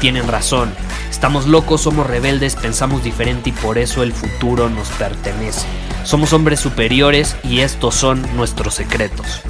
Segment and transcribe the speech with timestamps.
[0.00, 0.72] tienen razón.
[1.10, 5.66] Estamos locos, somos rebeldes, pensamos diferente y por eso el futuro nos pertenece.
[6.04, 9.42] Somos hombres superiores y estos son nuestros secretos.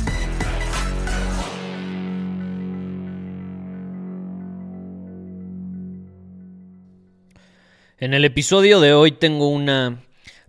[7.98, 10.03] En el episodio de hoy tengo una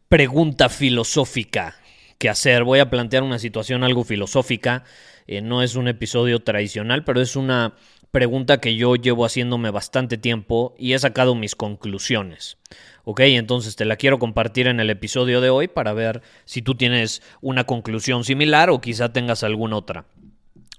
[0.10, 1.76] pregunta filosófica
[2.18, 2.64] que hacer.
[2.64, 4.84] Voy a plantear una situación algo filosófica.
[5.28, 7.74] Eh, no es un episodio tradicional, pero es una
[8.12, 12.58] pregunta que yo llevo haciéndome bastante tiempo y he sacado mis conclusiones.
[13.04, 16.76] Ok, entonces te la quiero compartir en el episodio de hoy para ver si tú
[16.76, 20.06] tienes una conclusión similar o quizá tengas alguna otra.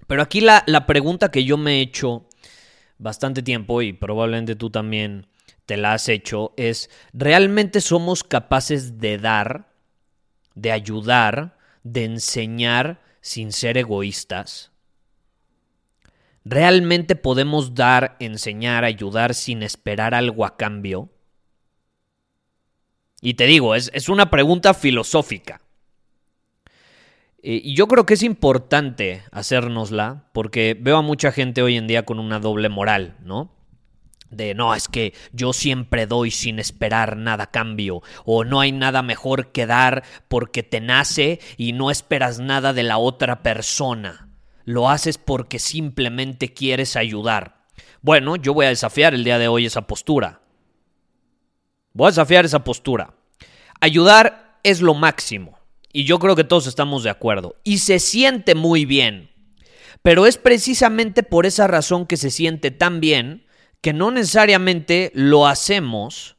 [0.07, 2.29] Pero aquí la, la pregunta que yo me he hecho
[2.99, 5.27] bastante tiempo y probablemente tú también
[5.67, 9.73] te la has hecho, es, ¿realmente somos capaces de dar,
[10.55, 14.72] de ayudar, de enseñar sin ser egoístas?
[16.45, 21.11] ¿Realmente podemos dar, enseñar, ayudar sin esperar algo a cambio?
[23.21, 25.61] Y te digo, es, es una pregunta filosófica.
[27.45, 32.05] Y yo creo que es importante hacérnosla porque veo a mucha gente hoy en día
[32.05, 33.51] con una doble moral, ¿no?
[34.33, 38.73] de no, es que yo siempre doy sin esperar nada a cambio, o no hay
[38.73, 44.32] nada mejor que dar porque te nace y no esperas nada de la otra persona.
[44.65, 47.67] Lo haces porque simplemente quieres ayudar.
[48.01, 50.41] Bueno, yo voy a desafiar el día de hoy esa postura.
[51.93, 53.15] Voy a desafiar esa postura.
[53.81, 55.59] Ayudar es lo máximo,
[55.93, 59.31] y yo creo que todos estamos de acuerdo, y se siente muy bien.
[60.03, 63.47] Pero es precisamente por esa razón que se siente tan bien
[63.81, 66.37] que no necesariamente lo hacemos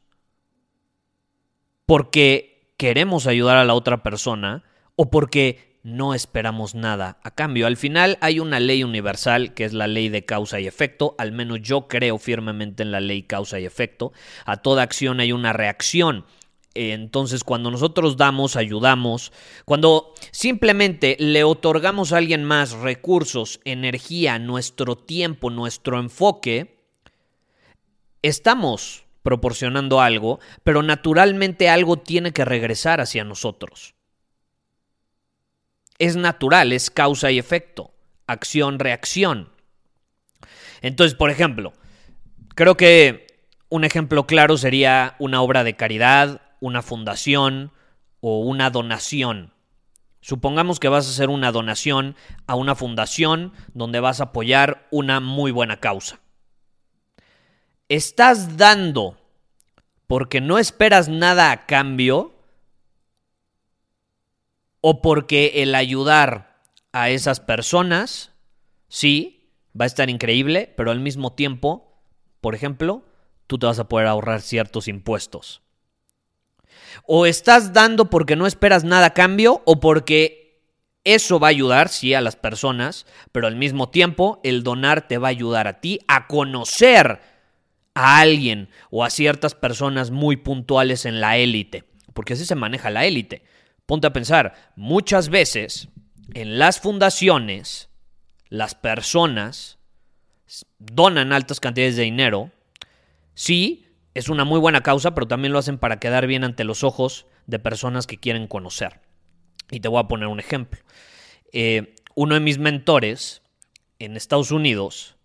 [1.86, 4.64] porque queremos ayudar a la otra persona
[4.96, 7.66] o porque no esperamos nada a cambio.
[7.66, 11.30] Al final hay una ley universal que es la ley de causa y efecto, al
[11.30, 14.12] menos yo creo firmemente en la ley causa y efecto.
[14.46, 16.24] A toda acción hay una reacción.
[16.74, 19.32] Entonces, cuando nosotros damos, ayudamos,
[19.64, 26.80] cuando simplemente le otorgamos a alguien más recursos, energía, nuestro tiempo, nuestro enfoque,
[28.22, 33.94] estamos proporcionando algo, pero naturalmente algo tiene que regresar hacia nosotros.
[35.98, 37.92] Es natural, es causa y efecto,
[38.26, 39.50] acción-reacción.
[40.82, 41.72] Entonces, por ejemplo,
[42.54, 43.26] creo que
[43.68, 47.72] un ejemplo claro sería una obra de caridad, una fundación
[48.20, 49.52] o una donación.
[50.20, 52.16] Supongamos que vas a hacer una donación
[52.46, 56.20] a una fundación donde vas a apoyar una muy buena causa
[57.88, 59.16] estás dando
[60.06, 62.33] porque no esperas nada a cambio
[64.86, 66.60] o porque el ayudar
[66.92, 68.32] a esas personas,
[68.86, 69.48] sí,
[69.80, 72.02] va a estar increíble, pero al mismo tiempo,
[72.42, 73.02] por ejemplo,
[73.46, 75.62] tú te vas a poder ahorrar ciertos impuestos.
[77.06, 80.60] O estás dando porque no esperas nada a cambio o porque
[81.02, 85.16] eso va a ayudar, sí, a las personas, pero al mismo tiempo el donar te
[85.16, 87.22] va a ayudar a ti a conocer
[87.94, 92.90] a alguien o a ciertas personas muy puntuales en la élite, porque así se maneja
[92.90, 93.44] la élite.
[93.86, 95.88] Ponte a pensar, muchas veces
[96.32, 97.90] en las fundaciones
[98.48, 99.78] las personas
[100.78, 102.50] donan altas cantidades de dinero.
[103.34, 106.84] Sí, es una muy buena causa, pero también lo hacen para quedar bien ante los
[106.84, 109.00] ojos de personas que quieren conocer.
[109.70, 110.80] Y te voy a poner un ejemplo.
[111.52, 113.42] Eh, uno de mis mentores
[113.98, 115.16] en Estados Unidos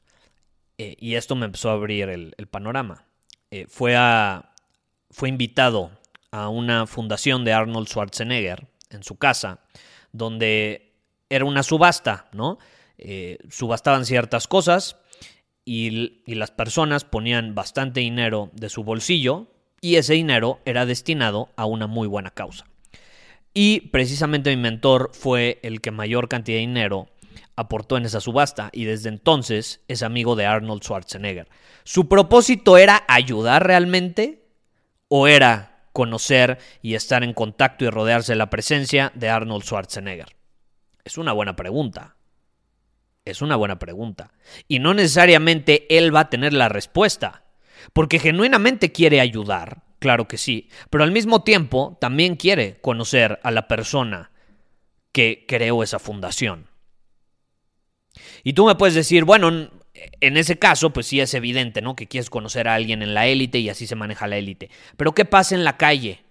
[0.78, 3.06] eh, y esto me empezó a abrir el, panorama.
[3.52, 4.54] Eh, fue, a,
[5.12, 5.92] fue invitado
[6.32, 9.62] a una fundación de Arnold Schwarzenegger en su casa,
[10.12, 10.94] donde
[11.30, 12.58] era una subasta, ¿no?
[12.98, 14.98] Eh, subastaban ciertas cosas
[15.64, 19.48] y, y las personas ponían bastante dinero de su bolsillo
[19.82, 22.66] y ese dinero era destinado a una muy buena causa.
[23.54, 27.08] Y precisamente mi mentor fue el que mayor cantidad de dinero
[27.56, 31.48] aportó en esa subasta y desde entonces es amigo de Arnold Schwarzenegger.
[31.84, 34.40] ¿Su propósito era ayudar realmente
[35.10, 40.36] ¿O era conocer y estar en contacto y rodearse de la presencia de Arnold Schwarzenegger?
[41.04, 42.16] Es una buena pregunta.
[43.26, 44.32] Es una buena pregunta.
[44.68, 47.44] Y no necesariamente él va a tener la respuesta,
[47.94, 53.52] porque genuinamente quiere ayudar, claro que sí, pero al mismo tiempo también quiere conocer a
[53.52, 54.32] la persona
[55.12, 56.68] que creó esa fundación.
[58.44, 59.70] Y tú me puedes decir, bueno,
[60.22, 61.96] en ese caso, pues sí es evidente, ¿no?
[61.96, 64.70] Que quieres conocer a alguien en la élite y así se maneja la élite.
[64.98, 66.24] Pero ¿qué pasa en la calle?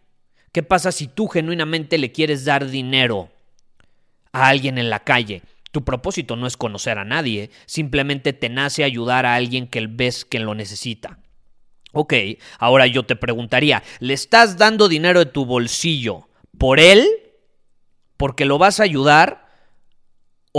[0.53, 3.31] ¿Qué pasa si tú genuinamente le quieres dar dinero
[4.33, 5.43] a alguien en la calle?
[5.71, 10.25] Tu propósito no es conocer a nadie, simplemente te nace ayudar a alguien que ves
[10.25, 11.19] que lo necesita.
[11.93, 12.15] Ok,
[12.59, 17.07] ahora yo te preguntaría, ¿le estás dando dinero de tu bolsillo por él?
[18.17, 19.48] ¿Porque lo vas a ayudar?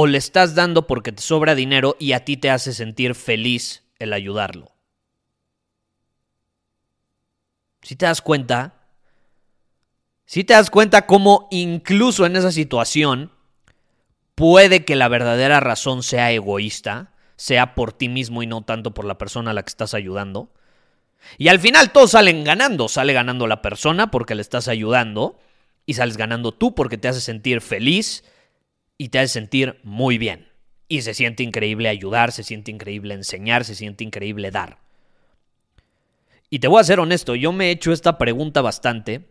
[0.01, 3.83] ¿O le estás dando porque te sobra dinero y a ti te hace sentir feliz
[3.99, 4.71] el ayudarlo?
[7.81, 8.75] Si te das cuenta,
[10.25, 13.33] si te das cuenta cómo incluso en esa situación
[14.35, 19.03] puede que la verdadera razón sea egoísta, sea por ti mismo y no tanto por
[19.03, 20.49] la persona a la que estás ayudando.
[21.37, 22.87] Y al final todos salen ganando.
[22.87, 25.37] Sale ganando la persona porque le estás ayudando
[25.85, 28.23] y sales ganando tú porque te hace sentir feliz
[28.99, 30.47] y te hace sentir muy bien.
[30.87, 34.77] Y se siente increíble ayudar, se siente increíble enseñar, se siente increíble dar.
[36.51, 39.29] Y te voy a ser honesto, yo me he hecho esta pregunta bastante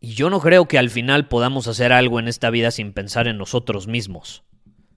[0.00, 3.26] y yo no creo que al final podamos hacer algo en esta vida sin pensar
[3.26, 4.42] en nosotros mismos.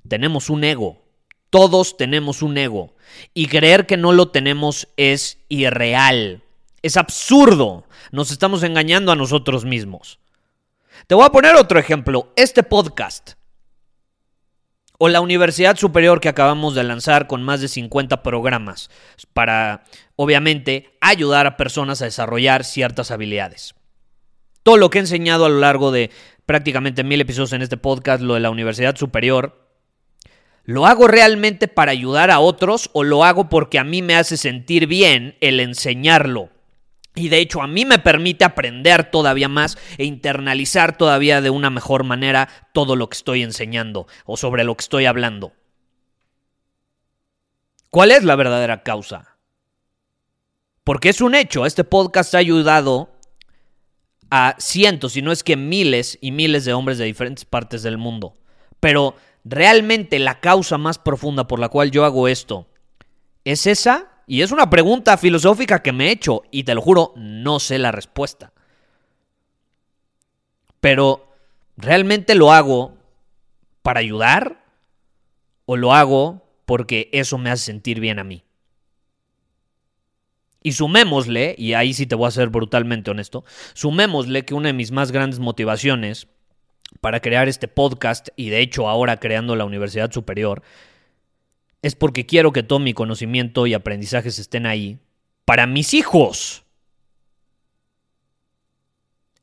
[0.07, 1.03] Tenemos un ego.
[1.49, 2.95] Todos tenemos un ego.
[3.33, 6.41] Y creer que no lo tenemos es irreal.
[6.81, 7.85] Es absurdo.
[8.11, 10.19] Nos estamos engañando a nosotros mismos.
[11.07, 12.33] Te voy a poner otro ejemplo.
[12.35, 13.33] Este podcast.
[14.97, 18.89] O la Universidad Superior que acabamos de lanzar con más de 50 programas
[19.33, 19.83] para,
[20.15, 23.75] obviamente, ayudar a personas a desarrollar ciertas habilidades
[24.63, 26.09] todo lo que he enseñado a lo largo de
[26.45, 29.69] prácticamente mil episodios en este podcast, lo de la universidad superior,
[30.63, 34.37] ¿lo hago realmente para ayudar a otros o lo hago porque a mí me hace
[34.37, 36.49] sentir bien el enseñarlo?
[37.15, 41.69] Y de hecho a mí me permite aprender todavía más e internalizar todavía de una
[41.69, 45.53] mejor manera todo lo que estoy enseñando o sobre lo que estoy hablando.
[47.89, 49.37] ¿Cuál es la verdadera causa?
[50.83, 53.11] Porque es un hecho, este podcast ha ayudado
[54.31, 57.99] a cientos, si no es que miles y miles de hombres de diferentes partes del
[57.99, 58.33] mundo.
[58.79, 62.67] Pero realmente la causa más profunda por la cual yo hago esto
[63.45, 64.12] es esa.
[64.25, 67.77] Y es una pregunta filosófica que me he hecho y te lo juro, no sé
[67.77, 68.53] la respuesta.
[70.79, 71.33] Pero,
[71.77, 72.97] ¿realmente lo hago
[73.81, 74.63] para ayudar?
[75.65, 78.43] ¿O lo hago porque eso me hace sentir bien a mí?
[80.61, 83.43] Y sumémosle, y ahí sí te voy a ser brutalmente honesto,
[83.73, 86.27] sumémosle que una de mis más grandes motivaciones
[87.01, 90.63] para crear este podcast y de hecho ahora creando la Universidad Superior
[91.83, 94.97] es porque quiero que todo mi conocimiento y aprendizajes estén ahí
[95.45, 96.63] para mis hijos.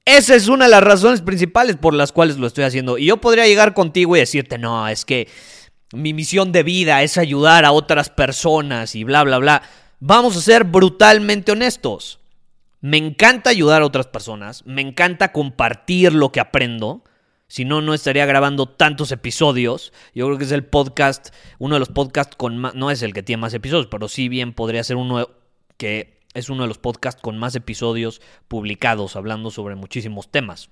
[0.07, 2.99] Esa es una de las razones principales por las cuales lo estoy haciendo.
[2.99, 5.29] Y yo podría llegar contigo y decirte, no, es que
[5.93, 9.63] mi misión de vida es ayudar a otras personas y bla, bla, bla.
[10.01, 12.21] Vamos a ser brutalmente honestos.
[12.81, 17.05] Me encanta ayudar a otras personas, me encanta compartir lo que aprendo.
[17.51, 19.93] Si no, no estaría grabando tantos episodios.
[20.15, 23.13] Yo creo que es el podcast, uno de los podcasts con más, no es el
[23.13, 25.29] que tiene más episodios, pero sí bien podría ser uno
[25.77, 30.71] que es uno de los podcasts con más episodios publicados, hablando sobre muchísimos temas.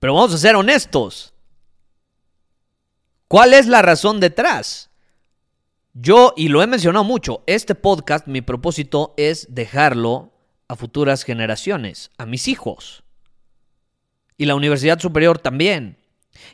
[0.00, 1.32] Pero vamos a ser honestos.
[3.26, 4.90] ¿Cuál es la razón detrás?
[5.94, 10.34] Yo, y lo he mencionado mucho, este podcast, mi propósito es dejarlo
[10.68, 13.05] a futuras generaciones, a mis hijos.
[14.36, 15.98] Y la Universidad Superior también.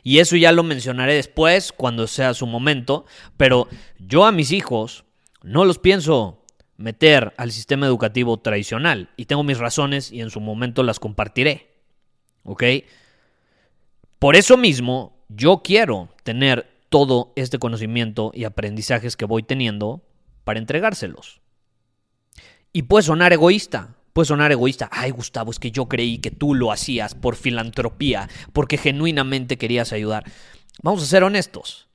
[0.03, 3.05] Y eso ya lo mencionaré después, cuando sea su momento.
[3.37, 3.67] Pero
[3.99, 5.05] yo a mis hijos
[5.41, 6.43] no los pienso
[6.77, 9.09] meter al sistema educativo tradicional.
[9.17, 11.69] Y tengo mis razones y en su momento las compartiré.
[12.43, 12.63] ¿Ok?
[14.19, 20.01] Por eso mismo, yo quiero tener todo este conocimiento y aprendizajes que voy teniendo
[20.43, 21.41] para entregárselos.
[22.71, 24.89] Y puede sonar egoísta, puede sonar egoísta.
[24.91, 29.91] Ay, Gustavo, es que yo creí que tú lo hacías por filantropía, porque genuinamente querías
[29.91, 30.23] ayudar.
[30.81, 31.87] Vamos a ser honestos.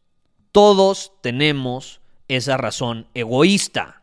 [0.52, 4.02] Todos tenemos esa razón egoísta.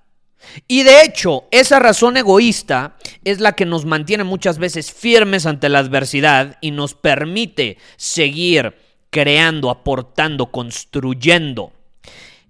[0.68, 5.70] Y de hecho, esa razón egoísta es la que nos mantiene muchas veces firmes ante
[5.70, 8.76] la adversidad y nos permite seguir
[9.10, 11.74] creando, aportando, construyendo.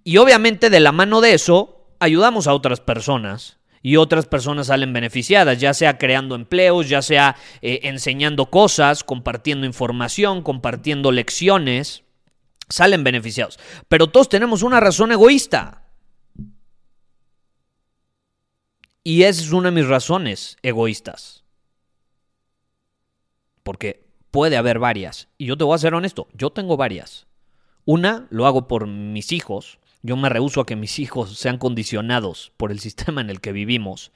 [0.04, 4.94] Y obviamente de la mano de eso, ayudamos a otras personas y otras personas salen
[4.94, 12.04] beneficiadas, ya sea creando empleos, ya sea eh, enseñando cosas, compartiendo información, compartiendo lecciones,
[12.68, 13.60] salen beneficiados.
[13.88, 15.84] Pero todos tenemos una razón egoísta.
[19.04, 21.44] Y esa es una de mis razones egoístas.
[23.62, 25.28] Porque puede haber varias.
[25.38, 27.28] Y yo te voy a ser honesto, yo tengo varias.
[27.86, 29.78] Una, lo hago por mis hijos.
[30.06, 33.52] Yo me rehuso a que mis hijos sean condicionados por el sistema en el que
[33.52, 34.12] vivimos.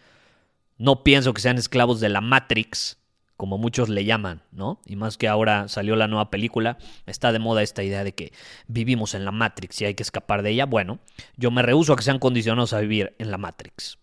[0.77, 2.99] No pienso que sean esclavos de la Matrix,
[3.35, 4.79] como muchos le llaman, ¿no?
[4.85, 6.77] Y más que ahora salió la nueva película,
[7.07, 8.33] está de moda esta idea de que
[8.67, 10.67] vivimos en la Matrix y hay que escapar de ella.
[10.67, 10.99] Bueno,
[11.37, 13.97] yo me rehuso a que sean condicionados a vivir en la Matrix.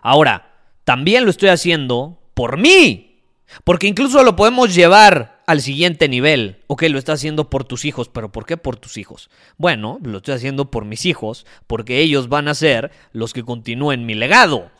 [0.00, 0.50] Ahora,
[0.84, 3.22] también lo estoy haciendo por mí,
[3.64, 6.62] porque incluso lo podemos llevar al siguiente nivel.
[6.66, 9.30] Ok, lo estás haciendo por tus hijos, pero ¿por qué por tus hijos?
[9.56, 14.06] Bueno, lo estoy haciendo por mis hijos, porque ellos van a ser los que continúen
[14.06, 14.70] mi legado.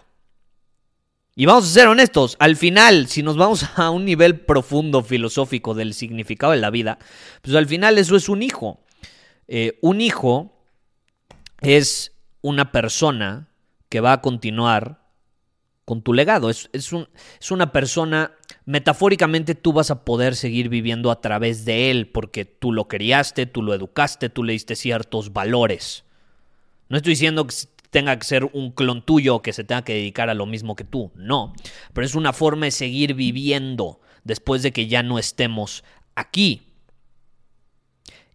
[1.36, 5.74] Y vamos a ser honestos, al final, si nos vamos a un nivel profundo filosófico
[5.74, 6.98] del significado de la vida,
[7.42, 8.80] pues al final eso es un hijo.
[9.48, 10.52] Eh, un hijo
[11.60, 13.48] es una persona
[13.88, 15.03] que va a continuar
[15.84, 16.50] con tu legado.
[16.50, 16.90] Es, es,
[17.40, 18.32] es, una persona,
[18.64, 23.46] metafóricamente tú vas a poder seguir viviendo a través de él porque tú lo criaste,
[23.46, 26.04] tú lo educaste, tú le diste ciertos valores.
[26.88, 27.54] No estoy diciendo que
[27.90, 30.84] tenga que ser un clon tuyo que se tenga que dedicar a lo mismo que
[30.84, 31.54] tú, no,
[31.92, 35.84] pero es una forma de seguir viviendo después de que ya no estemos
[36.16, 36.62] aquí.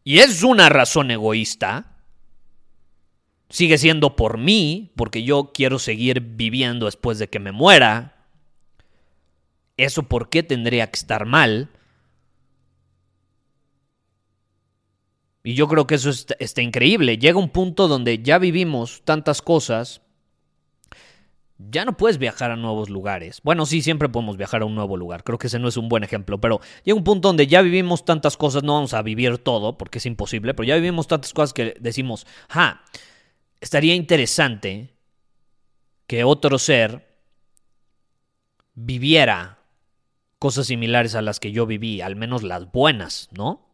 [0.05, 1.98] Y es una razón egoísta,
[3.49, 8.15] sigue siendo por mí, porque yo quiero seguir viviendo después de que me muera.
[9.77, 11.69] ¿Eso por qué tendría que estar mal?
[15.43, 17.17] Y yo creo que eso está, increíble.
[17.17, 20.01] Llega un punto donde ya vivimos tantas cosas,
[21.57, 23.39] ya no puedes viajar a nuevos lugares.
[23.43, 25.23] Bueno, sí, siempre podemos viajar a un nuevo lugar.
[25.23, 28.05] Creo que ese no es un buen ejemplo, pero llega un punto donde ya vivimos
[28.05, 31.53] tantas cosas, no vamos a vivir todo, porque es imposible, pero ya vivimos tantas cosas
[31.53, 32.83] que decimos, ja,
[33.61, 34.93] estaría interesante
[36.07, 37.07] que otro ser
[38.73, 39.59] viviera
[40.39, 43.67] cosas similares a las que yo viví, al menos las buenas, ¿no?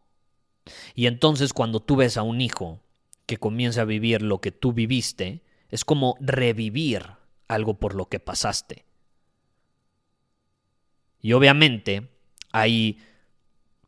[0.96, 2.82] Y entonces cuando tú ves a un hijo
[3.28, 7.04] que comienza a vivir lo que tú viviste, es como revivir
[7.48, 8.86] algo por lo que pasaste.
[11.22, 12.10] Y obviamente
[12.52, 13.00] ahí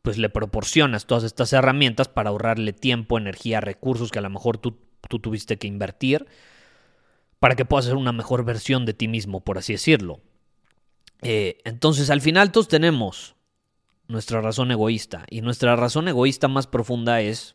[0.02, 4.58] pues le proporcionas todas estas herramientas para ahorrarle tiempo, energía, recursos que a lo mejor
[4.58, 6.26] tú tú tuviste que invertir
[7.38, 10.20] para que puedas ser una mejor versión de ti mismo, por así decirlo.
[11.22, 13.36] Eh, entonces, al final todos tenemos
[14.08, 17.54] nuestra razón egoísta y nuestra razón egoísta más profunda es,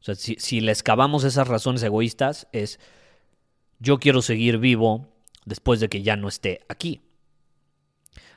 [0.00, 2.80] o sea, si, si le excavamos esas razones egoístas, es
[3.78, 5.08] yo quiero seguir vivo
[5.44, 7.02] después de que ya no esté aquí.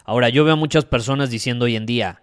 [0.03, 2.22] Ahora, yo veo a muchas personas diciendo hoy en día,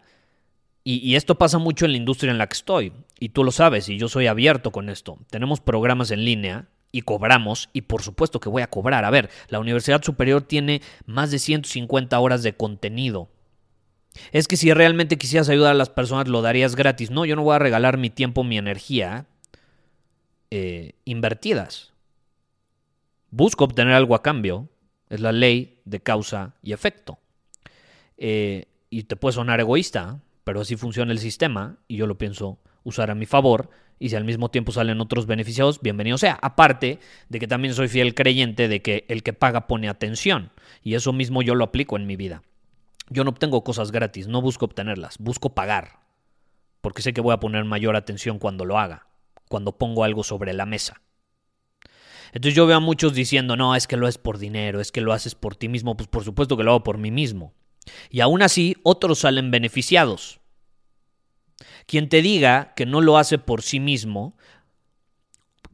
[0.87, 3.89] y, esto pasa mucho en la industria en la que estoy, y tú lo sabes,
[3.89, 5.19] y yo soy abierto con esto.
[5.31, 9.07] Tenemos programas en línea y cobramos, y por supuesto que voy a cobrar.
[9.07, 13.31] A ver, la Universidad Superior tiene más de 150 horas de contenido.
[14.31, 17.11] Es que si realmente quisieras ayudar a las personas, lo darías gratis.
[17.11, 19.27] No, yo no voy a regalar mi tiempo, mi energía
[20.51, 21.93] eh, invertidas.
[23.31, 24.69] Busco obtener algo a cambio.
[25.09, 27.19] Es la ley de causa y efecto.
[28.19, 32.59] Eh, y te puede sonar egoísta, pero así funciona el sistema y yo lo pienso
[32.85, 36.39] usar a mi favor y si al mismo tiempo salen otros beneficiados, bienvenido sea.
[36.43, 36.99] Aparte
[37.29, 41.13] de que también soy fiel creyente de que el que paga pone atención y eso
[41.13, 42.43] mismo yo lo aplico en mi vida.
[43.09, 46.01] Yo no obtengo cosas gratis, no busco obtenerlas, busco pagar,
[46.81, 49.07] porque sé que voy a poner mayor atención cuando lo haga,
[49.49, 51.01] cuando pongo algo sobre la mesa.
[52.33, 55.01] Entonces yo veo a muchos diciendo, no, es que lo es por dinero, es que
[55.01, 57.53] lo haces por ti mismo, pues por supuesto que lo hago por mí mismo.
[58.11, 60.41] Y aún así, otros salen beneficiados.
[61.87, 64.37] Quien te diga que no lo hace por sí mismo,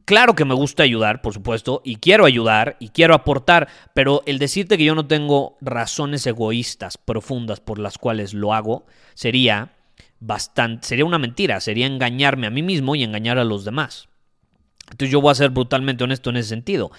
[0.05, 4.39] claro que me gusta ayudar, por supuesto, y quiero ayudar y quiero aportar, pero el
[4.39, 9.73] decirte que yo no tengo razones egoístas profundas por las cuales lo hago sería
[10.19, 14.09] bastante, sería una mentira, sería engañarme a mí mismo y engañar a los demás.
[14.91, 16.91] Entonces yo voy a ser brutalmente honesto en ese sentido.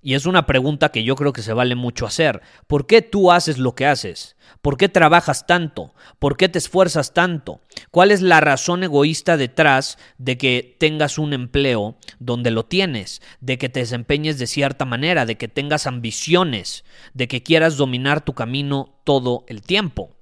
[0.00, 2.40] Y es una pregunta que yo creo que se vale mucho hacer.
[2.66, 4.36] ¿Por qué tú haces lo que haces?
[4.62, 5.92] ¿Por qué trabajas tanto?
[6.18, 7.60] ¿Por qué te esfuerzas tanto?
[7.90, 13.20] ¿Cuál es la razón egoísta detrás de que tengas un empleo donde lo tienes?
[13.40, 18.24] De que te desempeñes de cierta manera, de que tengas ambiciones, de que quieras dominar
[18.24, 20.16] tu camino todo el tiempo.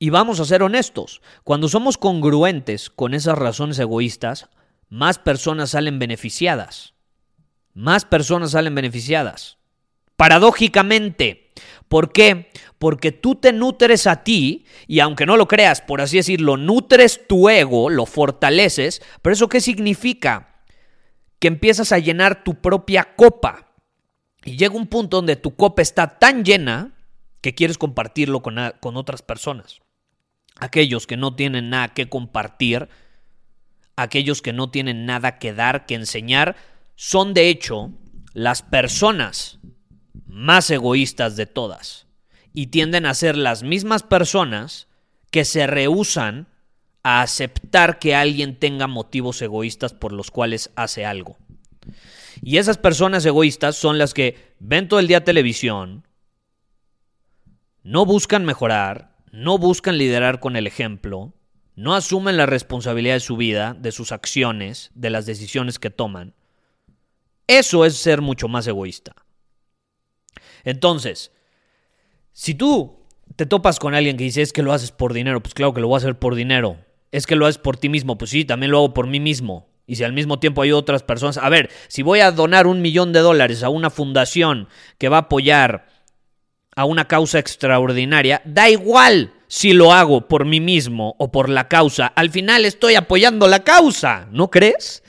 [0.00, 4.48] Y vamos a ser honestos, cuando somos congruentes con esas razones egoístas,
[4.88, 6.94] más personas salen beneficiadas.
[7.74, 9.58] más personas salen beneficiadas.
[10.16, 11.52] Paradójicamente.
[11.86, 12.50] ¿Por qué?
[12.78, 17.26] Porque tú te nutres a ti y aunque no lo creas, por así decirlo, nutres
[17.28, 20.62] tu ego, lo fortaleces, pero eso qué significa?
[21.38, 23.72] Que empiezas a llenar tu propia copa.
[24.44, 26.94] Y llega un punto donde tu copa está tan llena
[27.40, 29.80] que quieres compartirlo con, con otras personas.
[30.56, 32.88] Aquellos que no tienen nada que compartir,
[34.02, 36.56] aquellos que no tienen nada que dar, que enseñar,
[36.94, 37.90] son de hecho
[38.32, 39.58] las personas
[40.26, 42.06] más egoístas de todas.
[42.54, 44.86] Y tienden a ser las mismas personas
[45.30, 46.46] que se rehusan
[47.02, 51.36] a aceptar que alguien tenga motivos egoístas por los cuales hace algo.
[52.40, 56.06] Y esas personas egoístas son las que ven todo el día televisión,
[57.82, 61.32] no buscan mejorar, no buscan liderar con el ejemplo,
[61.78, 66.34] no asumen la responsabilidad de su vida, de sus acciones, de las decisiones que toman.
[67.46, 69.14] Eso es ser mucho más egoísta.
[70.64, 71.30] Entonces,
[72.32, 73.06] si tú
[73.36, 75.80] te topas con alguien que dice es que lo haces por dinero, pues claro que
[75.80, 76.78] lo voy a hacer por dinero.
[77.12, 79.68] Es que lo haces por ti mismo, pues sí, también lo hago por mí mismo.
[79.86, 82.82] Y si al mismo tiempo hay otras personas, a ver, si voy a donar un
[82.82, 84.66] millón de dólares a una fundación
[84.98, 85.86] que va a apoyar
[86.74, 91.68] a una causa extraordinaria, da igual si lo hago por mí mismo o por la
[91.68, 95.02] causa, al final estoy apoyando la causa, ¿no crees?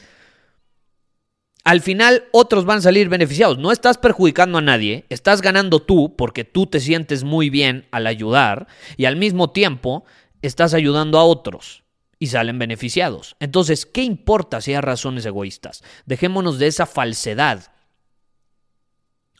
[1.65, 3.59] Al final otros van a salir beneficiados.
[3.59, 8.07] No estás perjudicando a nadie, estás ganando tú porque tú te sientes muy bien al
[8.07, 8.67] ayudar
[8.97, 10.05] y al mismo tiempo
[10.41, 11.83] estás ayudando a otros
[12.17, 13.35] y salen beneficiados.
[13.39, 15.83] Entonces, ¿qué importa si hay razones egoístas?
[16.05, 17.71] Dejémonos de esa falsedad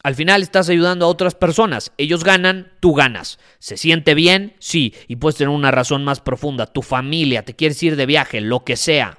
[0.01, 1.91] al final estás ayudando a otras personas.
[1.97, 3.37] Ellos ganan, tú ganas.
[3.59, 4.55] ¿Se siente bien?
[4.59, 4.93] Sí.
[5.07, 6.67] Y puedes tener una razón más profunda.
[6.67, 9.17] Tu familia, te quieres ir de viaje, lo que sea.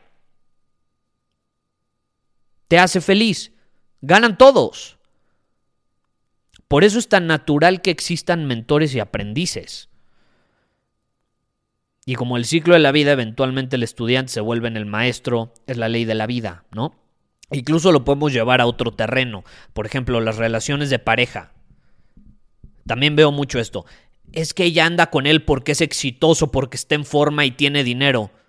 [2.68, 3.52] Te hace feliz.
[4.00, 4.98] Ganan todos.
[6.66, 9.90] Por eso es tan natural que existan mentores y aprendices.
[12.06, 15.52] Y como el ciclo de la vida, eventualmente el estudiante se vuelve en el maestro,
[15.66, 16.94] es la ley de la vida, ¿no?
[17.52, 19.44] Incluso lo podemos llevar a otro terreno.
[19.72, 21.52] Por ejemplo, las relaciones de pareja.
[22.86, 23.84] También veo mucho esto.
[24.32, 27.84] Es que ella anda con él porque es exitoso, porque está en forma y tiene
[27.84, 28.30] dinero.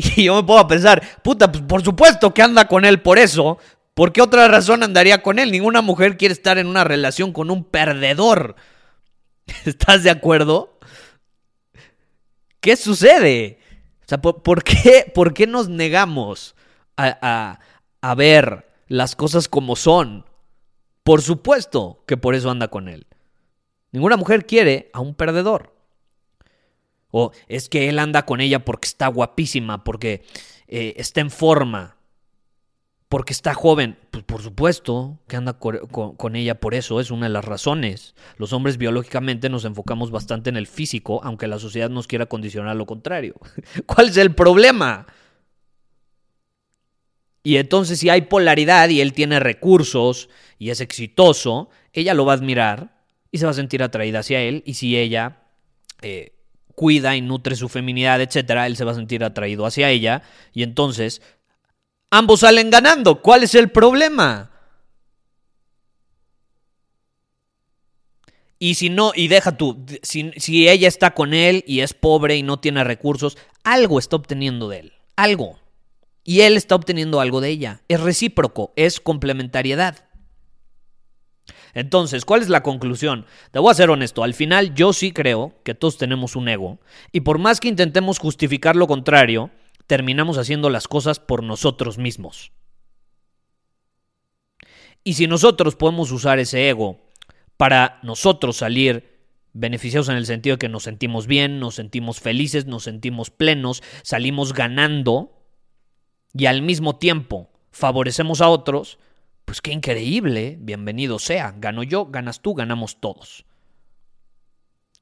[0.00, 3.58] Y yo me puedo pensar, puta, pues por supuesto que anda con él por eso.
[3.94, 5.50] ¿Por qué otra razón andaría con él?
[5.50, 8.54] Ninguna mujer quiere estar en una relación con un perdedor.
[9.64, 10.78] ¿Estás de acuerdo?
[12.60, 13.58] ¿Qué sucede?
[14.02, 16.54] O sea, ¿por, qué, por qué, nos negamos
[16.96, 17.60] a, a
[18.14, 20.24] ver las cosas como son.
[21.02, 23.06] Por supuesto que por eso anda con él.
[23.92, 25.74] Ninguna mujer quiere a un perdedor.
[27.10, 30.24] O es que él anda con ella porque está guapísima, porque
[30.66, 31.96] eh, está en forma,
[33.08, 33.98] porque está joven.
[34.10, 38.14] Pues por supuesto que anda con, ella por eso, es una de las razones.
[38.36, 42.76] Los hombres biológicamente nos enfocamos bastante en el físico, aunque la sociedad nos quiera condicionar
[42.76, 43.34] lo contrario.
[43.86, 45.06] ¿Cuál es el problema?
[47.42, 52.32] Y entonces si hay polaridad y él tiene recursos y es exitoso, ella lo va
[52.32, 52.98] a admirar
[53.30, 54.62] y se va a sentir atraída hacia él.
[54.66, 55.42] Y si ella
[56.02, 56.32] eh,
[56.74, 60.22] cuida y nutre su feminidad, etcétera, él se va a sentir atraído hacia ella.
[60.52, 61.22] Y entonces
[62.10, 63.22] ambos salen ganando.
[63.22, 64.50] ¿Cuál es el problema?
[68.58, 72.36] Y si no, y deja tú, si, si ella está con él y es pobre
[72.36, 74.92] y no tiene recursos, algo está obteniendo de él.
[75.14, 75.58] Algo
[76.28, 77.80] y él está obteniendo algo de ella.
[77.88, 80.10] Es recíproco, es complementariedad.
[81.72, 83.24] Entonces, ¿cuál es la conclusión?
[83.50, 86.80] Te voy a ser honesto, al final yo sí creo que todos tenemos un ego
[87.12, 89.50] y por más que intentemos justificar lo contrario,
[89.86, 92.52] terminamos haciendo las cosas por nosotros mismos.
[95.04, 97.08] Y si nosotros podemos usar ese ego
[97.56, 99.16] para nosotros salir
[99.54, 103.82] beneficiados en el sentido de que nos sentimos bien, nos sentimos felices, nos sentimos plenos,
[104.02, 105.37] salimos ganando,
[106.38, 108.98] y al mismo tiempo favorecemos a otros,
[109.44, 113.44] pues qué increíble, bienvenido sea, gano yo, ganas tú, ganamos todos.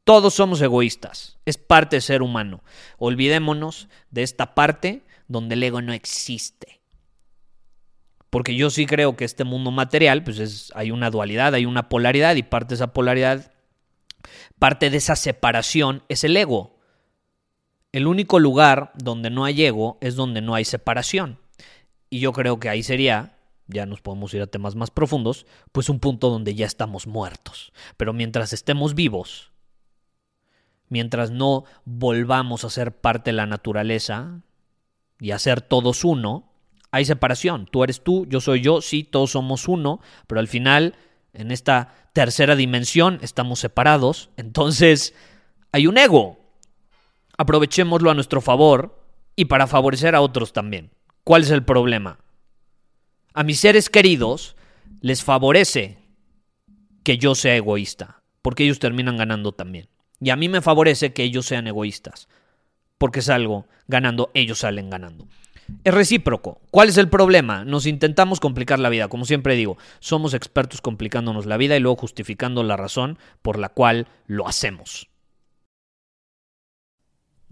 [0.05, 2.64] Todos somos egoístas, es parte de ser humano.
[2.96, 6.81] Olvidémonos de esta parte donde el ego no existe.
[8.31, 11.90] Porque yo sí creo que este mundo material, pues es, hay una dualidad, hay una
[11.90, 13.53] polaridad y parte de esa polaridad,
[14.59, 16.75] parte de esa separación es el ego.
[17.92, 21.38] El único lugar donde no hay ego es donde no hay separación.
[22.11, 25.88] Y yo creo que ahí sería, ya nos podemos ir a temas más profundos, pues
[25.88, 27.72] un punto donde ya estamos muertos.
[27.96, 29.53] Pero mientras estemos vivos,
[30.88, 34.40] mientras no volvamos a ser parte de la naturaleza
[35.18, 36.53] y a ser todos uno,
[36.90, 37.66] hay separación.
[37.70, 40.94] Tú eres tú, yo soy yo, sí, todos somos uno, pero al final,
[41.33, 44.31] en esta tercera dimensión, estamos separados.
[44.37, 45.14] Entonces,
[45.72, 46.38] hay un ego.
[47.37, 48.99] Aprovechémoslo a nuestro favor
[49.35, 50.90] y para favorecer a otros también.
[51.25, 52.18] ¿Cuál es el problema?
[53.35, 54.57] A mis seres queridos
[55.01, 55.99] les favorece
[57.03, 59.88] que yo sea egoísta, porque ellos terminan ganando también.
[60.20, 62.29] Y a mí me favorece que ellos sean egoístas,
[62.96, 65.29] porque salgo ganando, ellos salen ganando.
[65.85, 66.61] Es recíproco.
[66.70, 67.64] ¿Cuál es el problema?
[67.64, 69.09] Nos intentamos complicar la vida.
[69.09, 73.68] Como siempre digo, somos expertos complicándonos la vida y luego justificando la razón por la
[73.68, 75.09] cual lo hacemos.